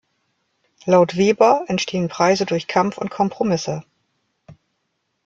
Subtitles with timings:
[0.85, 3.83] Laut Weber entstehen Preise durch Kampf und Kompromisse.